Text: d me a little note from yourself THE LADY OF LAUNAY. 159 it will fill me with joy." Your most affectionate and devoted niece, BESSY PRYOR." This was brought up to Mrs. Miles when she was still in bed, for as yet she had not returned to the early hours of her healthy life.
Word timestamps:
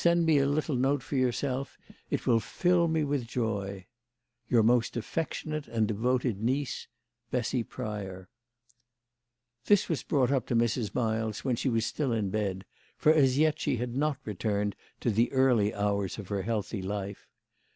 d 0.03 0.15
me 0.15 0.39
a 0.39 0.47
little 0.47 0.75
note 0.75 1.03
from 1.03 1.19
yourself 1.19 1.77
THE 2.09 2.17
LADY 2.17 2.23
OF 2.23 2.27
LAUNAY. 2.27 2.33
159 2.33 2.33
it 2.33 2.33
will 2.33 2.79
fill 2.79 2.87
me 2.87 3.03
with 3.03 3.27
joy." 3.27 3.85
Your 4.47 4.63
most 4.63 4.97
affectionate 4.97 5.67
and 5.67 5.87
devoted 5.87 6.41
niece, 6.41 6.87
BESSY 7.29 7.61
PRYOR." 7.61 8.27
This 9.67 9.87
was 9.87 10.01
brought 10.01 10.31
up 10.31 10.47
to 10.47 10.55
Mrs. 10.55 10.95
Miles 10.95 11.45
when 11.45 11.55
she 11.55 11.69
was 11.69 11.85
still 11.85 12.11
in 12.11 12.31
bed, 12.31 12.65
for 12.97 13.13
as 13.13 13.37
yet 13.37 13.59
she 13.59 13.77
had 13.77 13.95
not 13.95 14.17
returned 14.25 14.75
to 15.01 15.11
the 15.11 15.31
early 15.31 15.71
hours 15.71 16.17
of 16.17 16.29
her 16.29 16.41
healthy 16.41 16.81
life. 16.81 17.27